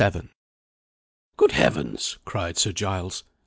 VII 0.01 0.29
"GOOD 1.37 1.51
Heavens!" 1.51 2.17
cried 2.25 2.57
Sir 2.57 2.71
Giles. 2.71 3.23